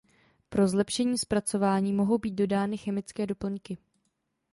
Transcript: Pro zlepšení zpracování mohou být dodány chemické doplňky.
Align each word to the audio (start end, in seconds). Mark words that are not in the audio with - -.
Pro 0.49 0.67
zlepšení 0.67 1.17
zpracování 1.17 1.93
mohou 1.93 2.17
být 2.17 2.31
dodány 2.33 2.77
chemické 2.77 3.25
doplňky. 3.27 3.77